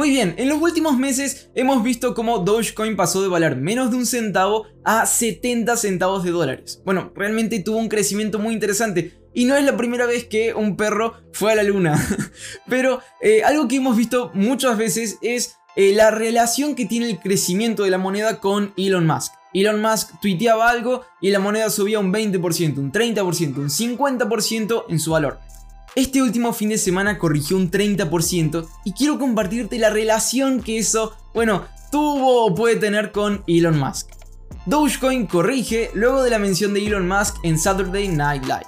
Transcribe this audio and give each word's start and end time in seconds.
Muy 0.00 0.08
bien, 0.08 0.34
en 0.38 0.48
los 0.48 0.62
últimos 0.62 0.96
meses 0.96 1.50
hemos 1.54 1.82
visto 1.82 2.14
cómo 2.14 2.38
Dogecoin 2.38 2.96
pasó 2.96 3.20
de 3.20 3.28
valer 3.28 3.56
menos 3.56 3.90
de 3.90 3.98
un 3.98 4.06
centavo 4.06 4.64
a 4.82 5.04
70 5.04 5.76
centavos 5.76 6.24
de 6.24 6.30
dólares. 6.30 6.80
Bueno, 6.86 7.12
realmente 7.14 7.60
tuvo 7.60 7.76
un 7.76 7.90
crecimiento 7.90 8.38
muy 8.38 8.54
interesante 8.54 9.20
y 9.34 9.44
no 9.44 9.56
es 9.56 9.64
la 9.66 9.76
primera 9.76 10.06
vez 10.06 10.24
que 10.24 10.54
un 10.54 10.78
perro 10.78 11.20
fue 11.34 11.52
a 11.52 11.54
la 11.54 11.64
luna. 11.64 12.02
Pero 12.66 13.02
eh, 13.20 13.42
algo 13.42 13.68
que 13.68 13.76
hemos 13.76 13.94
visto 13.94 14.30
muchas 14.32 14.78
veces 14.78 15.18
es 15.20 15.56
eh, 15.76 15.92
la 15.92 16.10
relación 16.10 16.76
que 16.76 16.86
tiene 16.86 17.10
el 17.10 17.20
crecimiento 17.20 17.84
de 17.84 17.90
la 17.90 17.98
moneda 17.98 18.40
con 18.40 18.72
Elon 18.78 19.06
Musk. 19.06 19.34
Elon 19.52 19.82
Musk 19.82 20.18
tuiteaba 20.22 20.70
algo 20.70 21.02
y 21.20 21.28
la 21.28 21.40
moneda 21.40 21.68
subía 21.68 21.98
un 21.98 22.10
20%, 22.10 22.78
un 22.78 22.90
30%, 22.90 23.56
un 23.58 23.68
50% 23.68 24.84
en 24.88 24.98
su 24.98 25.10
valor. 25.10 25.40
Este 25.96 26.22
último 26.22 26.52
fin 26.52 26.68
de 26.68 26.78
semana 26.78 27.18
corrigió 27.18 27.56
un 27.56 27.68
30% 27.68 28.68
y 28.84 28.92
quiero 28.92 29.18
compartirte 29.18 29.76
la 29.78 29.90
relación 29.90 30.62
que 30.62 30.78
eso, 30.78 31.16
bueno, 31.34 31.66
tuvo 31.90 32.46
o 32.46 32.54
puede 32.54 32.76
tener 32.76 33.10
con 33.10 33.42
Elon 33.48 33.76
Musk. 33.76 34.08
Dogecoin 34.66 35.26
corrige 35.26 35.90
luego 35.94 36.22
de 36.22 36.30
la 36.30 36.38
mención 36.38 36.74
de 36.74 36.86
Elon 36.86 37.08
Musk 37.08 37.38
en 37.42 37.58
Saturday 37.58 38.06
Night 38.06 38.44
Live. 38.44 38.66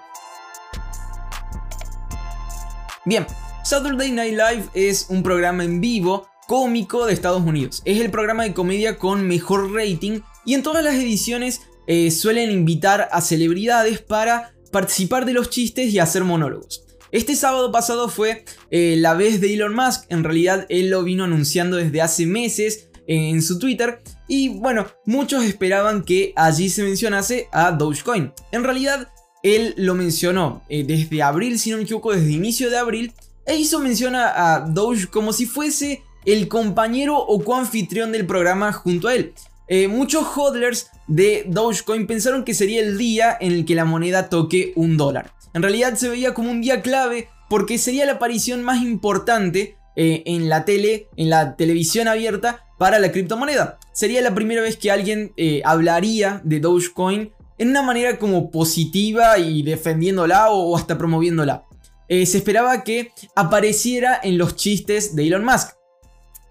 Bien, 3.05 3.25
Saturday 3.63 4.11
Night 4.11 4.35
Live 4.35 4.65
es 4.75 5.07
un 5.09 5.23
programa 5.23 5.63
en 5.63 5.81
vivo 5.81 6.27
cómico 6.49 7.07
de 7.07 7.13
Estados 7.13 7.43
Unidos. 7.43 7.83
Es 7.85 8.01
el 8.01 8.11
programa 8.11 8.43
de 8.43 8.53
comedia 8.53 8.99
con 8.99 9.29
mejor 9.29 9.73
rating 9.73 10.23
y 10.45 10.55
en 10.55 10.65
todas 10.65 10.83
las 10.83 10.95
ediciones 10.97 11.61
eh, 11.87 12.11
suelen 12.11 12.51
invitar 12.51 13.09
a 13.13 13.21
celebridades 13.21 14.01
para 14.01 14.55
participar 14.73 15.25
de 15.25 15.35
los 15.35 15.51
chistes 15.51 15.93
y 15.93 16.01
hacer 16.01 16.25
monólogos. 16.25 16.85
Este 17.13 17.37
sábado 17.37 17.71
pasado 17.71 18.09
fue 18.09 18.47
eh, 18.71 18.97
la 18.99 19.13
vez 19.13 19.43
de 19.43 19.53
Elon 19.53 19.75
Musk, 19.75 20.07
en 20.09 20.25
realidad 20.25 20.65
él 20.71 20.89
lo 20.89 21.05
vino 21.05 21.25
anunciando 21.25 21.77
desde 21.77 22.01
hace 22.01 22.25
meses 22.25 22.89
en 23.07 23.43
su 23.43 23.59
Twitter 23.59 24.03
y 24.29 24.49
bueno, 24.49 24.87
muchos 25.05 25.45
esperaban 25.45 26.05
que 26.05 26.33
allí 26.37 26.71
se 26.71 26.83
mencionase 26.83 27.49
a 27.53 27.71
Dogecoin. 27.73 28.33
En 28.51 28.65
realidad 28.65 29.13
él 29.43 29.75
lo 29.77 29.95
mencionó 29.95 30.63
eh, 30.71 30.85
desde 30.85 31.23
abril, 31.23 31.59
si 31.59 31.71
no 31.71 31.77
me 31.77 31.83
equivoco, 31.83 32.13
desde 32.13 32.33
inicio 32.33 32.71
de 32.71 32.79
abril 32.79 33.13
e 33.45 33.57
hizo 33.57 33.79
mención 33.79 34.15
a 34.17 34.65
Doge 34.71 35.07
como 35.09 35.35
si 35.35 35.45
fuese 35.45 36.03
el 36.25 36.49
compañero 36.49 37.19
o 37.19 37.45
coanfitrión 37.45 38.11
del 38.13 38.25
programa 38.25 38.73
junto 38.73 39.09
a 39.09 39.15
él. 39.15 39.35
Eh, 39.69 39.87
muchos 39.87 40.27
hodlers 40.35 40.89
de 41.09 41.45
Dogecoin 41.47 42.07
pensaron 42.07 42.43
que 42.43 42.55
sería 42.55 42.81
el 42.81 42.97
día 42.97 43.37
en 43.39 43.53
el 43.53 43.65
que 43.67 43.75
la 43.75 43.85
moneda 43.85 44.31
toque 44.31 44.73
un 44.77 44.97
dólar. 44.97 45.35
En 45.55 45.63
realidad 45.63 45.95
se 45.95 46.09
veía 46.09 46.35
como 46.35 46.51
un 46.51 46.61
día 46.61 46.83
clave 46.83 47.29
porque 47.49 47.79
sería 47.79 48.07
la 48.07 48.13
aparición 48.13 48.63
más 48.63 48.83
importante 48.83 49.77
eh, 49.95 50.23
en 50.25 50.49
la 50.49 50.65
tele, 50.65 51.09
en 51.17 51.29
la 51.29 51.57
televisión 51.57 52.09
abierta 52.09 52.65
para 52.79 52.99
la 52.99 53.13
criptomoneda. 53.13 53.79
Sería 53.93 54.23
la 54.23 54.35
primera 54.35 54.63
vez 54.63 54.79
que 54.79 54.91
alguien 54.91 55.33
eh, 55.37 55.61
hablaría 55.65 56.41
de 56.45 56.61
Dogecoin 56.61 57.33
en 57.59 57.69
una 57.69 57.83
manera 57.83 58.19
como 58.19 58.51
positiva 58.51 59.39
y 59.39 59.63
defendiéndola 59.63 60.51
o, 60.51 60.77
hasta 60.77 60.97
promoviéndola. 60.97 61.65
Eh, 62.09 62.25
se 62.27 62.39
esperaba 62.39 62.83
que 62.85 63.13
apareciera 63.37 64.19
en 64.23 64.39
los 64.39 64.57
chistes 64.57 65.15
de 65.15 65.27
Elon 65.27 65.45
Musk. 65.45 65.75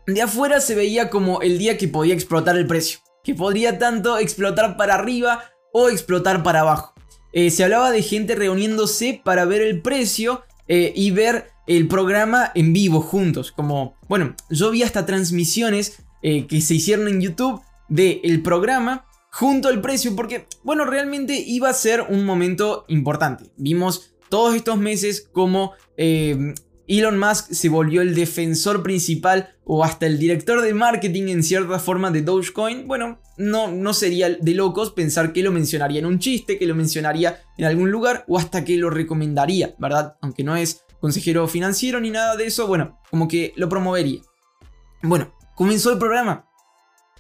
De 0.08 0.22
afuera 0.22 0.62
se 0.62 0.76
veía 0.76 1.10
como 1.10 1.42
el 1.42 1.58
día 1.58 1.78
que 1.78 1.88
podía 1.88 2.14
explotar 2.14 2.58
el 2.58 2.68
precio, 2.68 3.00
que 3.24 3.34
podría 3.34 3.80
tanto 3.80 4.20
explotar 4.20 4.78
para 4.78 4.96
arriba 4.96 5.44
o 5.74 5.90
explotar 5.90 6.44
para 6.44 6.62
abajo. 6.62 6.94
Eh, 7.34 7.50
se 7.50 7.64
hablaba 7.64 7.92
de 7.92 8.02
gente 8.02 8.36
reuniéndose 8.36 9.22
para 9.24 9.46
ver 9.46 9.62
el 9.62 9.82
precio 9.82 10.44
eh, 10.68 10.94
y 10.96 11.12
ver 11.12 11.52
el 11.68 11.88
programa 11.88 12.52
en 12.56 12.74
vivo 12.74 13.02
juntos. 13.02 13.52
Como, 13.52 13.96
bueno, 14.08 14.36
yo 14.50 14.72
vi 14.72 14.84
hasta 14.84 15.06
transmisiones 15.06 16.04
eh, 16.22 16.48
que 16.48 16.62
se 16.62 16.76
hicieron 16.76 17.08
en 17.08 17.22
YouTube 17.22 17.62
del 17.90 18.42
programa 18.42 19.06
junto 19.32 19.70
al 19.70 19.82
precio 19.82 20.16
porque, 20.16 20.48
bueno, 20.64 20.86
realmente 20.86 21.36
iba 21.36 21.70
a 21.70 21.74
ser 21.74 22.02
un 22.10 22.26
momento 22.26 22.86
importante. 22.88 23.52
Vimos 23.58 24.14
todos 24.30 24.56
estos 24.56 24.78
meses 24.78 25.28
como 25.32 25.74
Elon 26.98 27.18
Musk 27.18 27.54
se 27.54 27.70
volvió 27.70 28.02
el 28.02 28.16
defensor 28.16 28.84
principal 28.84 29.56
o 29.64 29.86
hasta 29.86 30.08
el 30.08 30.20
director 30.20 30.62
de 30.62 30.74
marketing 30.74 31.30
en 31.30 31.42
cierta 31.42 31.80
forma 31.80 32.12
de 32.12 32.22
Dogecoin, 32.22 32.86
bueno, 32.86 33.22
no, 33.38 33.72
no 33.72 33.94
sería 33.94 34.30
de 34.30 34.54
locos 34.54 34.92
pensar 34.92 35.32
que 35.32 35.42
lo 35.42 35.54
mencionaría 35.54 36.00
en 36.00 36.06
un 36.06 36.20
chiste, 36.20 36.58
que 36.58 36.68
lo 36.68 36.76
mencionaría 36.76 37.42
en 37.58 37.64
algún 37.64 37.92
lugar 37.92 38.26
o 38.28 38.38
hasta 38.38 38.66
que 38.66 38.76
lo 38.76 38.90
recomendaría, 38.90 39.74
¿verdad? 39.80 40.18
Aunque 40.22 40.44
no 40.44 40.58
es 40.58 40.84
consejero 41.00 41.48
financiero 41.48 42.02
ni 42.02 42.10
nada 42.10 42.36
de 42.36 42.48
eso, 42.48 42.68
bueno, 42.68 43.00
como 43.10 43.30
que 43.30 43.54
lo 43.56 43.70
promovería. 43.70 44.20
Bueno, 45.02 45.34
comenzó 45.56 45.94
el 45.94 45.98
programa. 45.98 46.46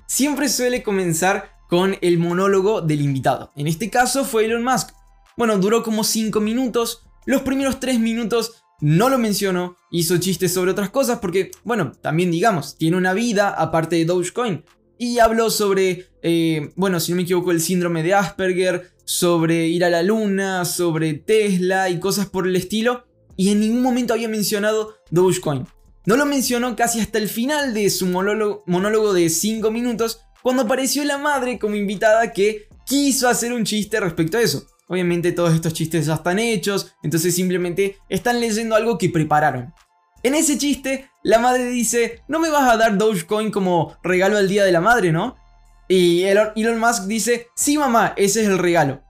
Siempre 0.05 0.49
suele 0.49 0.83
comenzar 0.83 1.51
con 1.69 1.95
el 2.01 2.19
monólogo 2.19 2.81
del 2.81 2.99
invitado. 2.99 3.53
En 3.55 3.67
este 3.67 3.89
caso 3.89 4.25
fue 4.25 4.43
Elon 4.43 4.65
Musk. 4.65 4.89
Bueno, 5.37 5.57
duró 5.57 5.81
como 5.81 6.03
5 6.03 6.41
minutos. 6.41 7.05
Los 7.25 7.43
primeros 7.43 7.79
3 7.79 7.99
minutos 7.99 8.61
no 8.81 9.09
lo 9.09 9.17
mencionó, 9.19 9.77
hizo 9.91 10.17
chistes 10.17 10.53
sobre 10.53 10.71
otras 10.71 10.89
cosas 10.89 11.19
porque, 11.19 11.51
bueno, 11.63 11.91
también 12.01 12.31
digamos, 12.31 12.77
tiene 12.77 12.97
una 12.97 13.13
vida 13.13 13.49
aparte 13.49 13.95
de 13.95 14.05
Dogecoin. 14.05 14.65
Y 14.97 15.19
habló 15.19 15.49
sobre, 15.49 16.07
eh, 16.21 16.71
bueno, 16.75 16.99
si 16.99 17.11
no 17.11 17.15
me 17.15 17.23
equivoco, 17.23 17.51
el 17.51 17.61
síndrome 17.61 18.03
de 18.03 18.13
Asperger, 18.13 18.91
sobre 19.05 19.67
ir 19.67 19.83
a 19.83 19.89
la 19.89 20.03
luna, 20.03 20.65
sobre 20.65 21.13
Tesla 21.13 21.89
y 21.89 21.99
cosas 21.99 22.27
por 22.27 22.47
el 22.47 22.55
estilo. 22.55 23.05
Y 23.35 23.49
en 23.49 23.59
ningún 23.61 23.81
momento 23.81 24.13
había 24.13 24.29
mencionado 24.29 24.95
Dogecoin. 25.09 25.65
No 26.05 26.17
lo 26.17 26.25
mencionó 26.25 26.75
casi 26.75 26.99
hasta 26.99 27.19
el 27.19 27.29
final 27.29 27.73
de 27.73 27.89
su 27.89 28.07
monólogo, 28.07 28.63
monólogo 28.65 29.13
de 29.13 29.29
5 29.29 29.69
minutos, 29.71 30.21
cuando 30.41 30.63
apareció 30.63 31.03
la 31.05 31.19
madre 31.19 31.59
como 31.59 31.75
invitada 31.75 32.33
que 32.33 32.67
quiso 32.85 33.27
hacer 33.27 33.53
un 33.53 33.63
chiste 33.63 33.99
respecto 33.99 34.37
a 34.37 34.41
eso. 34.41 34.65
Obviamente 34.91 35.31
todos 35.31 35.53
estos 35.53 35.71
chistes 35.71 36.05
ya 36.05 36.15
están 36.15 36.37
hechos, 36.37 36.93
entonces 37.01 37.33
simplemente 37.33 37.95
están 38.09 38.41
leyendo 38.41 38.75
algo 38.75 38.97
que 38.97 39.07
prepararon. 39.07 39.73
En 40.21 40.35
ese 40.35 40.57
chiste, 40.57 41.09
la 41.23 41.39
madre 41.39 41.63
dice, 41.69 42.23
no 42.27 42.39
me 42.39 42.49
vas 42.49 42.69
a 42.69 42.75
dar 42.75 42.97
Dogecoin 42.97 43.51
como 43.51 43.95
regalo 44.03 44.35
al 44.35 44.49
Día 44.49 44.65
de 44.65 44.73
la 44.73 44.81
Madre, 44.81 45.13
¿no? 45.13 45.37
Y 45.87 46.23
Elon 46.23 46.77
Musk 46.77 47.05
dice, 47.05 47.47
sí 47.55 47.77
mamá, 47.77 48.13
ese 48.17 48.41
es 48.41 48.49
el 48.49 48.57
regalo. 48.57 49.01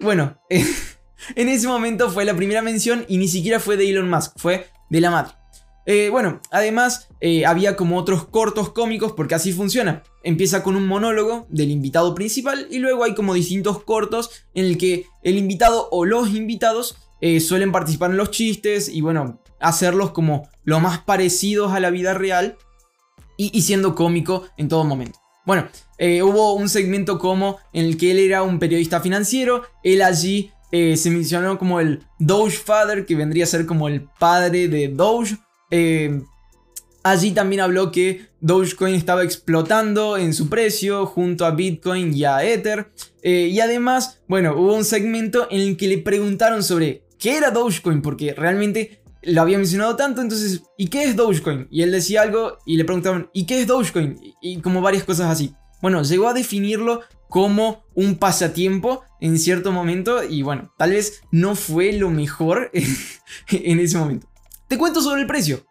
Bueno, 0.00 0.40
en 0.50 1.48
ese 1.48 1.68
momento 1.68 2.10
fue 2.10 2.24
la 2.24 2.34
primera 2.34 2.60
mención 2.60 3.04
y 3.06 3.18
ni 3.18 3.28
siquiera 3.28 3.60
fue 3.60 3.76
de 3.76 3.88
Elon 3.88 4.10
Musk, 4.10 4.32
fue 4.38 4.66
de 4.90 5.00
la 5.00 5.12
madre. 5.12 5.34
Eh, 5.86 6.08
bueno, 6.10 6.40
además 6.50 7.06
eh, 7.20 7.46
había 7.46 7.76
como 7.76 7.96
otros 7.96 8.26
cortos 8.26 8.72
cómicos 8.72 9.12
porque 9.12 9.36
así 9.36 9.52
funciona. 9.52 10.02
Empieza 10.28 10.62
con 10.62 10.76
un 10.76 10.86
monólogo 10.86 11.46
del 11.48 11.70
invitado 11.70 12.14
principal 12.14 12.68
y 12.70 12.80
luego 12.80 13.02
hay 13.02 13.14
como 13.14 13.32
distintos 13.32 13.82
cortos 13.82 14.44
en 14.52 14.66
el 14.66 14.76
que 14.76 15.06
el 15.22 15.38
invitado 15.38 15.88
o 15.90 16.04
los 16.04 16.28
invitados 16.34 16.98
eh, 17.22 17.40
suelen 17.40 17.72
participar 17.72 18.10
en 18.10 18.18
los 18.18 18.30
chistes 18.30 18.90
y 18.90 19.00
bueno, 19.00 19.40
hacerlos 19.58 20.10
como 20.10 20.46
lo 20.64 20.80
más 20.80 20.98
parecidos 20.98 21.72
a 21.72 21.80
la 21.80 21.88
vida 21.88 22.12
real 22.12 22.58
y, 23.38 23.62
siendo 23.62 23.94
cómico 23.94 24.44
en 24.58 24.68
todo 24.68 24.84
momento. 24.84 25.18
Bueno, 25.46 25.66
hubo 25.98 26.52
un 26.52 26.68
segmento 26.68 27.18
como 27.18 27.56
en 27.72 27.86
el 27.86 27.96
que 27.96 28.10
él 28.10 28.18
era 28.18 28.42
un 28.42 28.58
periodista 28.58 29.00
financiero, 29.00 29.62
él 29.82 30.02
allí 30.02 30.52
se 30.70 31.10
mencionó 31.10 31.58
como 31.58 31.80
el 31.80 32.02
Doge 32.18 32.58
Father, 32.58 33.06
que 33.06 33.14
vendría 33.14 33.44
a 33.44 33.46
ser 33.46 33.64
como 33.64 33.88
el 33.88 34.02
padre 34.18 34.68
de 34.68 34.88
Doge. 34.88 35.38
Allí 37.02 37.30
también 37.32 37.60
habló 37.60 37.92
que 37.92 38.26
Dogecoin 38.40 38.94
estaba 38.94 39.22
explotando 39.22 40.16
en 40.16 40.34
su 40.34 40.48
precio 40.48 41.06
junto 41.06 41.46
a 41.46 41.52
Bitcoin 41.52 42.12
y 42.14 42.24
a 42.24 42.44
Ether. 42.44 42.90
Eh, 43.22 43.48
y 43.52 43.60
además, 43.60 44.20
bueno, 44.28 44.54
hubo 44.56 44.74
un 44.74 44.84
segmento 44.84 45.46
en 45.50 45.60
el 45.60 45.76
que 45.76 45.88
le 45.88 45.98
preguntaron 45.98 46.62
sobre 46.62 47.04
qué 47.18 47.36
era 47.36 47.50
Dogecoin, 47.50 48.02
porque 48.02 48.34
realmente 48.34 49.02
lo 49.22 49.42
había 49.42 49.58
mencionado 49.58 49.96
tanto, 49.96 50.20
entonces, 50.20 50.62
¿y 50.76 50.88
qué 50.88 51.04
es 51.04 51.16
Dogecoin? 51.16 51.68
Y 51.70 51.82
él 51.82 51.92
decía 51.92 52.22
algo 52.22 52.58
y 52.64 52.76
le 52.76 52.84
preguntaban, 52.84 53.30
¿y 53.32 53.46
qué 53.46 53.60
es 53.60 53.66
Dogecoin? 53.66 54.18
Y, 54.40 54.60
como 54.60 54.80
varias 54.80 55.04
cosas 55.04 55.30
así. 55.30 55.54
Bueno, 55.82 56.02
llegó 56.02 56.28
a 56.28 56.34
definirlo 56.34 57.02
como 57.28 57.84
un 57.94 58.16
pasatiempo 58.16 59.02
en 59.20 59.38
cierto 59.38 59.70
momento 59.70 60.24
y 60.24 60.42
bueno, 60.42 60.72
tal 60.78 60.92
vez 60.92 61.22
no 61.30 61.54
fue 61.54 61.92
lo 61.92 62.10
mejor 62.10 62.70
en 63.48 63.80
ese 63.80 63.98
momento. 63.98 64.28
Te 64.66 64.78
cuento 64.78 65.00
sobre 65.00 65.20
el 65.20 65.26
precio. 65.26 65.67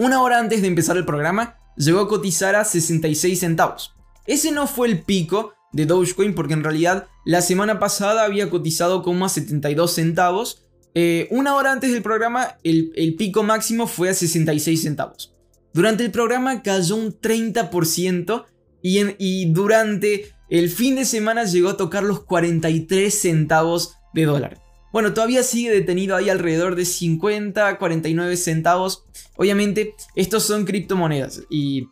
Una 0.00 0.22
hora 0.22 0.38
antes 0.38 0.62
de 0.62 0.68
empezar 0.68 0.96
el 0.96 1.04
programa, 1.04 1.58
llegó 1.76 2.00
a 2.00 2.08
cotizar 2.08 2.56
a 2.56 2.64
66 2.64 3.38
centavos. 3.38 3.94
Ese 4.26 4.50
no 4.50 4.66
fue 4.66 4.88
el 4.88 5.02
pico 5.02 5.52
de 5.72 5.84
Dogecoin 5.84 6.34
porque 6.34 6.54
en 6.54 6.64
realidad 6.64 7.08
la 7.26 7.42
semana 7.42 7.78
pasada 7.78 8.24
había 8.24 8.48
cotizado 8.48 9.02
como 9.02 9.26
a 9.26 9.28
72 9.28 9.92
centavos. 9.92 10.64
Eh, 10.94 11.28
una 11.30 11.54
hora 11.54 11.72
antes 11.72 11.92
del 11.92 12.00
programa 12.00 12.56
el, 12.64 13.14
pico 13.18 13.42
máximo 13.42 13.86
fue 13.86 14.08
a 14.08 14.14
66 14.14 14.80
centavos. 14.80 15.36
Durante 15.74 16.02
el 16.02 16.10
programa 16.10 16.62
cayó 16.62 16.96
un 16.96 17.12
30% 17.12 18.46
y, 18.80 19.00
y 19.18 19.52
durante 19.52 20.32
el 20.48 20.70
fin 20.70 20.94
de 20.96 21.04
semana 21.04 21.44
llegó 21.44 21.68
a 21.68 21.76
tocar 21.76 22.04
los 22.04 22.24
43 22.24 23.20
centavos 23.20 23.96
de 24.14 24.24
dólar. 24.24 24.59
Bueno, 24.92 25.14
todavía 25.14 25.42
sigue 25.42 25.70
detenido 25.70 26.16
ahí 26.16 26.28
alrededor 26.28 26.74
de 26.74 26.84
50, 26.84 27.78
49 27.78 28.36
centavos. 28.36 29.04
Obviamente, 29.36 29.94
estos 30.14 30.42
son 30.42 30.64
criptomonedas 30.64 31.42
y, 31.48 31.88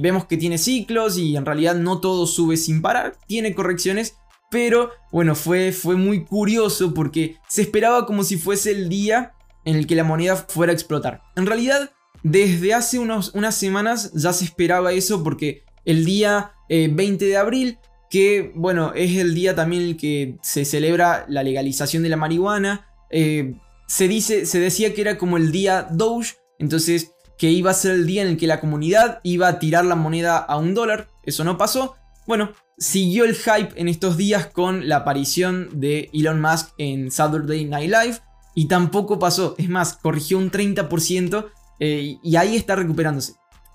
vemos 0.00 0.26
que 0.26 0.36
tiene 0.36 0.58
ciclos 0.58 1.16
y 1.16 1.36
en 1.36 1.46
realidad 1.46 1.74
no 1.74 2.00
todo 2.00 2.26
sube 2.26 2.56
sin 2.56 2.82
parar, 2.82 3.16
tiene 3.26 3.54
correcciones, 3.54 4.16
pero 4.50 4.90
bueno, 5.10 5.34
fue, 5.34 5.72
fue 5.72 5.96
muy 5.96 6.24
curioso 6.24 6.92
porque 6.92 7.36
se 7.48 7.62
esperaba 7.62 8.04
como 8.04 8.24
si 8.24 8.36
fuese 8.36 8.72
el 8.72 8.88
día 8.88 9.32
en 9.64 9.76
el 9.76 9.86
que 9.86 9.94
la 9.94 10.04
moneda 10.04 10.36
fuera 10.36 10.72
a 10.72 10.74
explotar. 10.74 11.22
En 11.36 11.46
realidad, 11.46 11.92
desde 12.22 12.74
hace 12.74 12.98
unas 12.98 13.54
semanas 13.54 14.12
ya 14.14 14.32
se 14.32 14.44
esperaba 14.44 14.92
eso 14.92 15.22
porque 15.22 15.62
el 15.84 16.04
día 16.04 16.52
20 16.68 17.24
eh, 17.24 17.28
de 17.28 17.36
abril, 17.36 17.78
que 18.10 18.52
bueno, 18.56 18.92
es 18.94 19.16
el 19.16 19.34
día 19.34 19.54
también 19.54 19.82
el 19.82 19.96
que 19.96 20.36
se 20.42 20.64
celebra 20.64 21.24
la 21.28 21.44
legalización 21.44 22.02
de 22.02 22.08
la 22.08 22.16
marihuana, 22.16 22.88
eh, 23.08 23.54
se, 23.86 24.08
dice, 24.08 24.44
se 24.46 24.58
decía 24.58 24.92
que 24.92 25.00
era 25.00 25.16
como 25.16 25.36
el 25.36 25.52
día 25.52 25.88
Doge, 25.90 26.34
entonces 26.58 27.12
que 27.38 27.50
iba 27.50 27.70
a 27.70 27.74
ser 27.74 27.92
el 27.92 28.06
día 28.06 28.22
en 28.22 28.28
el 28.28 28.36
que 28.36 28.46
la 28.46 28.60
comunidad 28.60 29.20
iba 29.22 29.48
a 29.48 29.58
tirar 29.58 29.84
la 29.84 29.94
moneda 29.94 30.36
a 30.36 30.58
un 30.58 30.74
dólar, 30.74 31.08
eso 31.24 31.44
no 31.44 31.56
pasó. 31.56 31.94
Bueno, 32.26 32.52
siguió 32.76 33.24
el 33.24 33.34
hype 33.34 33.80
en 33.80 33.88
estos 33.88 34.16
días 34.16 34.46
con 34.46 34.88
la 34.88 34.96
aparición 34.96 35.70
de 35.72 36.10
Elon 36.12 36.40
Musk 36.40 36.70
en 36.78 37.10
Saturday 37.10 37.64
Night 37.64 37.90
Live 37.90 38.18
y 38.54 38.66
tampoco 38.66 39.18
pasó, 39.18 39.54
es 39.56 39.68
más, 39.68 39.94
corrigió 39.94 40.36
un 40.36 40.50
30% 40.50 41.46
eh, 41.78 42.18
y 42.22 42.36
ahí 42.36 42.56
está 42.56 42.76
recuperándose. 42.76 43.34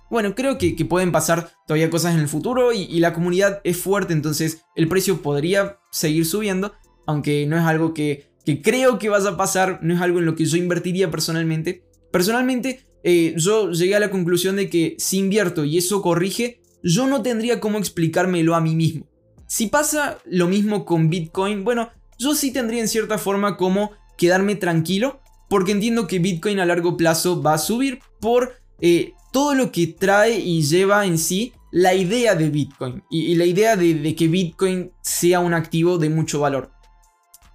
Bueno, 0.09 0.35
creo 0.35 0.57
que, 0.57 0.73
pueden 0.85 1.11
pasar 1.11 1.51
todavía 1.67 1.89
cosas 1.89 2.13
en 2.13 2.19
el 2.19 2.27
futuro 2.27 2.71
y, 2.73 2.99
la 2.99 3.13
comunidad 3.13 3.61
es 3.63 3.77
fuerte, 3.77 4.13
entonces 4.13 4.63
el 4.75 4.87
precio 4.87 5.21
podría 5.21 5.79
seguir 5.91 6.25
subiendo, 6.25 6.73
aunque 7.07 7.45
no 7.47 7.57
es 7.57 7.63
algo 7.63 7.93
que, 7.93 8.31
creo 8.63 8.99
que 8.99 9.09
vaya 9.09 9.29
a 9.31 9.37
pasar, 9.37 9.79
no 9.81 9.93
es 9.93 10.01
algo 10.01 10.19
en 10.19 10.25
lo 10.25 10.35
que 10.35 10.45
yo 10.45 10.57
invertiría 10.57 11.09
personalmente. 11.09 11.83
Personalmente, 12.11 12.85
eh, 13.03 13.33
yo 13.37 13.71
llegué 13.71 13.95
a 13.95 13.99
la 13.99 14.11
conclusión 14.11 14.55
de 14.55 14.69
que 14.69 14.95
si 14.99 15.17
invierto 15.17 15.65
y 15.65 15.77
eso 15.77 16.01
corrige, 16.01 16.61
yo 16.83 17.07
no 17.07 17.23
tendría 17.23 17.59
cómo 17.59 17.79
explicármelo 17.79 18.55
a 18.55 18.61
mí 18.61 18.75
mismo. 18.75 19.07
Si 19.47 19.67
pasa 19.67 20.19
lo 20.25 20.47
mismo 20.47 20.85
con 20.85 21.09
Bitcoin, 21.09 21.63
bueno, 21.63 21.89
yo 22.17 22.35
sí 22.35 22.51
tendría 22.51 22.81
en 22.81 22.87
cierta 22.87 23.17
forma 23.17 23.57
como 23.57 23.91
quedarme 24.17 24.55
tranquilo, 24.55 25.19
porque 25.49 25.71
entiendo 25.71 26.07
que 26.07 26.19
Bitcoin 26.19 26.59
a 26.59 26.65
largo 26.65 26.97
plazo 26.97 27.41
va 27.41 27.55
a 27.55 27.59
subir 27.59 27.99
por 28.19 28.53
eh, 28.81 29.13
todo 29.35 29.53
lo 29.53 29.69
que 29.69 29.87
trae 29.87 30.39
y 30.39 30.61
lleva 30.61 31.05
en 31.05 31.17
sí 31.17 31.51
la 31.69 31.93
idea 31.93 32.35
de 32.35 32.49
Bitcoin 32.49 33.03
y, 33.09 33.35
la 33.35 33.43
idea 33.43 33.75
de, 33.75 34.15
que 34.15 34.29
Bitcoin 34.29 34.93
sea 35.01 35.41
un 35.41 35.53
activo 35.53 35.97
de 35.97 36.07
mucho 36.07 36.39
valor. 36.39 36.71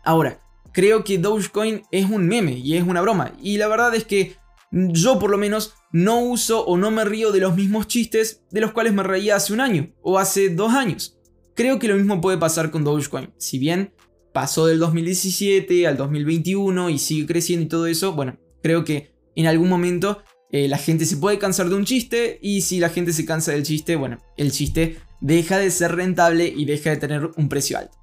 Ahora, 0.04 0.42
creo 0.74 1.04
que 1.04 1.16
Dogecoin 1.16 1.80
es 1.90 2.10
un 2.10 2.26
meme 2.26 2.52
y 2.52 2.76
es 2.76 2.86
una 2.86 3.00
broma 3.00 3.32
y 3.40 3.56
la 3.56 3.66
verdad 3.66 3.94
es 3.94 4.04
que 4.04 4.36
yo 4.70 5.18
por 5.18 5.30
lo 5.30 5.38
menos 5.38 5.72
no 5.90 6.20
uso 6.20 6.66
o 6.66 6.76
no 6.76 6.90
me 6.90 7.06
río 7.06 7.32
de 7.32 7.40
los 7.40 7.56
mismos 7.56 7.86
chistes 7.86 8.44
de 8.50 8.60
los 8.60 8.72
cuales 8.72 8.92
me 8.92 9.02
reía 9.02 9.36
hace 9.36 9.54
un 9.54 9.62
año 9.62 9.90
o 10.02 10.18
hace 10.18 10.50
dos 10.50 10.74
años. 10.74 11.18
Creo 11.56 11.78
que 11.78 11.88
lo 11.88 11.96
mismo 11.96 12.20
puede 12.20 12.36
pasar 12.36 12.70
con 12.70 12.84
Dogecoin. 12.84 13.32
Si 13.38 13.58
bien 13.58 13.94
pasó 14.34 14.66
del 14.66 14.80
2017 14.80 15.86
al 15.86 15.96
2021 15.96 16.90
y 16.90 16.98
sigue 16.98 17.24
creciendo 17.24 17.64
y 17.64 17.68
todo 17.70 17.86
eso, 17.86 18.12
bueno, 18.12 18.38
creo 18.62 18.84
que 18.84 19.14
en 19.34 19.46
algún 19.46 19.70
momento 19.70 20.22
eh, 20.52 20.68
la 20.68 20.78
gente 20.78 21.06
se 21.06 21.16
puede 21.16 21.38
cansar 21.38 21.68
de 21.68 21.76
un 21.76 21.84
chiste 21.84 22.38
y 22.42 22.62
si 22.62 22.80
la 22.80 22.88
gente 22.88 23.12
se 23.12 23.24
cansa 23.24 23.52
del 23.52 23.62
chiste, 23.62 23.96
bueno, 23.96 24.18
el 24.36 24.50
chiste 24.50 24.98
deja 25.20 25.58
de 25.58 25.70
ser 25.70 25.94
rentable 25.94 26.46
y 26.46 26.64
deja 26.64 26.90
de 26.90 26.96
tener 26.96 27.30
un 27.36 27.48
precio 27.48 27.78
alto. 27.78 27.96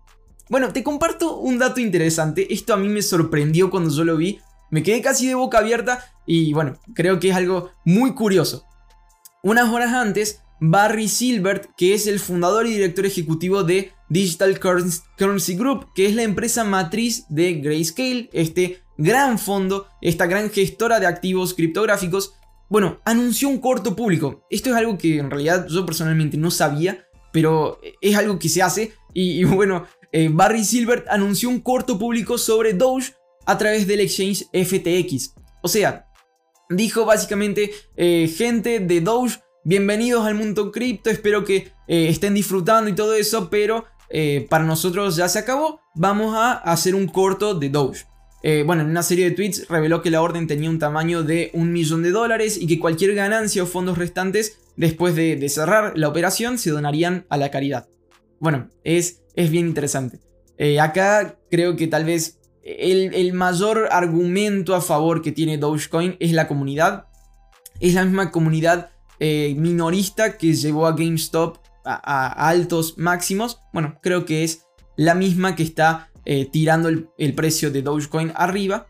Bueno, 0.50 0.72
te 0.72 0.84
comparto 0.84 1.38
un 1.38 1.58
dato 1.58 1.82
interesante, 1.82 2.54
esto 2.54 2.74
a 2.74 2.78
mí 2.78 2.88
me 2.88 3.02
sorprendió 3.02 3.70
cuando 3.70 3.90
yo 3.90 4.06
lo 4.06 4.16
vi, 4.16 4.40
me 4.72 4.82
quedé 4.82 5.02
casi 5.02 5.28
de 5.28 5.36
boca 5.36 5.58
abierta 5.58 6.06
y 6.26 6.54
bueno, 6.54 6.78
creo 6.94 7.20
que 7.20 7.30
es 7.30 7.36
algo 7.36 7.72
muy 7.84 8.14
curioso. 8.14 8.64
Unas 9.44 9.70
horas 9.70 9.94
antes, 9.94 10.42
Barry 10.60 11.08
Silbert, 11.10 11.70
que 11.76 11.94
es 11.94 12.08
el 12.08 12.20
fundador 12.20 12.66
y 12.66 12.74
director 12.74 13.06
ejecutivo 13.06 13.64
de 13.64 13.92
Digital 14.10 14.60
Currency 14.60 15.56
Group, 15.56 15.88
que 15.94 16.06
es 16.06 16.16
la 16.16 16.24
empresa 16.24 16.64
matriz 16.64 17.26
de 17.30 17.56
Grayscale, 17.56 18.30
este 18.32 18.82
gran 18.98 19.38
fondo, 19.38 19.88
esta 20.02 20.26
gran 20.26 20.50
gestora 20.50 21.00
de 21.00 21.08
activos 21.08 21.54
criptográficos, 21.54 22.34
bueno, 22.70 23.00
anunció 23.06 23.48
un 23.48 23.60
corto 23.60 23.96
público. 23.96 24.46
Esto 24.50 24.70
es 24.70 24.76
algo 24.76 24.98
que 24.98 25.20
en 25.20 25.30
realidad 25.30 25.68
yo 25.70 25.86
personalmente 25.86 26.38
no 26.38 26.52
sabía, 26.52 27.08
pero 27.32 27.80
es 28.02 28.16
algo 28.16 28.40
que 28.40 28.50
se 28.50 28.62
hace. 28.62 28.94
Y, 29.14 29.44
bueno, 29.46 29.86
eh, 30.12 30.30
Barry 30.32 30.64
Silbert 30.64 31.08
anunció 31.10 31.50
un 31.50 31.62
corto 31.62 31.98
público 31.98 32.38
sobre 32.38 32.74
Doge 32.74 33.14
a 33.46 33.58
través 33.58 33.88
del 33.88 34.02
exchange 34.02 34.46
FTX. 34.52 35.34
O 35.62 35.68
sea, 35.68 36.08
dijo 36.70 37.06
básicamente, 37.06 37.72
eh, 37.96 38.28
gente 38.28 38.80
de 38.80 39.02
Doge, 39.02 39.40
bienvenidos 39.64 40.26
al 40.26 40.36
mundo 40.36 40.72
cripto, 40.72 41.10
espero 41.10 41.46
que 41.46 41.72
eh, 41.88 42.10
estén 42.10 42.34
disfrutando 42.34 42.90
y 42.90 42.96
todo 42.96 43.14
eso, 43.14 43.50
pero 43.50 43.86
para 44.50 44.64
nosotros 44.64 45.18
ya 45.18 45.28
se 45.28 45.38
acabó, 45.38 45.82
vamos 45.94 46.34
a 46.34 46.54
hacer 46.54 46.96
un 46.96 47.08
corto 47.08 47.54
de 47.54 47.68
Doge. 47.68 48.06
Eh, 48.50 48.64
bueno, 48.64 48.82
en 48.84 48.88
una 48.88 49.04
serie 49.04 49.26
de 49.26 49.36
tweets 49.36 49.68
reveló 49.68 50.02
que 50.02 50.10
la 50.10 50.22
orden 50.22 50.48
tenía 50.48 50.70
un 50.70 50.80
tamaño 50.80 51.22
de 51.22 51.52
un 51.54 51.74
millón 51.74 52.02
de 52.02 52.12
dólares 52.12 52.58
y 52.58 52.66
que 52.66 52.80
cualquier 52.80 53.14
ganancia 53.14 53.62
o 53.62 53.66
fondos 53.66 53.98
restantes 53.98 54.60
después 54.78 55.18
de, 55.18 55.50
cerrar 55.50 55.92
la 55.98 56.08
operación 56.08 56.58
se 56.58 56.70
donarían 56.70 57.26
a 57.28 57.36
la 57.36 57.52
caridad. 57.52 57.90
Bueno, 58.40 58.70
es, 58.86 59.22
es 59.36 59.52
bien 59.52 59.68
interesante. 59.68 60.22
Eh, 60.58 60.80
acá 60.80 61.38
creo 61.52 61.76
que 61.76 61.88
tal 61.88 62.06
vez 62.06 62.40
el, 62.64 63.34
mayor 63.34 63.90
argumento 63.92 64.76
a 64.76 64.82
favor 64.82 65.22
que 65.22 65.34
tiene 65.34 65.58
Dogecoin 65.58 66.16
es 66.22 66.32
la 66.32 66.48
comunidad. 66.48 67.08
Es 67.82 67.96
la 67.96 68.06
misma 68.06 68.32
comunidad 68.32 68.92
eh, 69.20 69.56
minorista 69.58 70.38
que 70.38 70.54
llevó 70.54 70.88
a 70.88 70.94
GameStop 70.94 71.58
a 71.84 72.48
altos 72.48 72.98
máximos. 72.98 73.60
Bueno, 73.74 74.00
creo 74.02 74.24
que 74.24 74.46
es 74.46 74.68
la 74.96 75.16
misma 75.16 75.58
que 75.58 75.64
está 75.64 76.12
eh, 76.30 76.46
tirando 76.52 76.90
el, 76.90 77.34
precio 77.36 77.72
de 77.72 77.82
Dogecoin 77.82 78.34
arriba. 78.36 78.88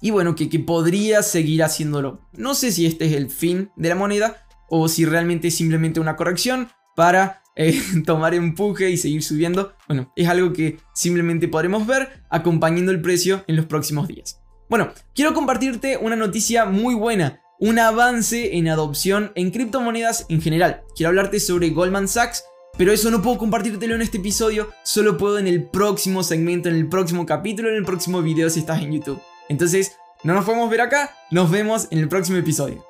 Y 0.00 0.10
bueno, 0.10 0.34
que, 0.34 0.46
podría 0.58 1.22
seguir 1.22 1.62
haciéndolo. 1.62 2.20
No 2.32 2.54
sé 2.54 2.72
si 2.72 2.84
este 2.84 3.06
es 3.06 3.12
el 3.12 3.30
fin 3.30 3.70
de 3.76 3.90
la 3.90 3.94
moneda 3.94 4.44
o 4.68 4.88
si 4.88 5.04
realmente 5.04 5.48
es 5.48 5.54
simplemente 5.54 6.00
una 6.00 6.16
corrección 6.16 6.68
para 6.96 7.42
eh, 7.54 7.80
tomar 8.04 8.34
empuje 8.34 8.90
y 8.90 8.96
seguir 8.96 9.22
subiendo. 9.22 9.72
Bueno, 9.86 10.12
es 10.16 10.28
algo 10.28 10.52
que 10.52 10.78
simplemente 10.94 11.46
podremos 11.46 11.86
ver 11.86 12.24
acompañando 12.28 12.90
el 12.90 13.00
precio 13.00 13.44
en 13.46 13.54
los 13.54 13.66
próximos 13.66 14.08
días. 14.08 14.40
Bueno, 14.68 14.90
quiero 15.14 15.34
compartirte 15.34 15.96
una 15.96 16.16
noticia 16.16 16.64
muy 16.64 16.96
buena, 16.96 17.40
un 17.60 17.78
avance 17.78 18.56
en 18.56 18.66
adopción 18.66 19.30
en 19.36 19.52
criptomonedas 19.52 20.26
en 20.28 20.42
general. 20.42 20.82
Quiero 20.96 21.10
hablarte 21.10 21.38
sobre 21.38 21.70
Goldman 21.70 22.08
Sachs 22.08 22.42
pero 22.78 22.92
eso 22.92 23.10
no 23.10 23.20
puedo 23.20 23.36
compartírtelo 23.36 23.96
en 23.96 24.02
este 24.02 24.18
episodio, 24.18 24.70
solo 24.84 25.18
puedo 25.18 25.38
en 25.38 25.48
el 25.48 25.64
próximo 25.64 26.22
segmento, 26.22 26.70
en 26.70 26.76
el 26.76 26.88
próximo 26.88 27.26
capítulo, 27.26 27.68
en 27.68 27.74
el 27.74 27.84
próximo 27.84 28.22
video 28.22 28.48
si 28.48 28.60
estás 28.60 28.80
en 28.80 28.92
YouTube. 28.92 29.20
Entonces, 29.50 29.96
no 30.22 30.32
nos 30.32 30.44
podemos 30.44 30.70
ver 30.70 30.80
acá, 30.80 31.14
nos 31.30 31.50
vemos 31.50 31.88
en 31.90 31.98
el 31.98 32.08
próximo 32.08 32.38
episodio. 32.38 32.87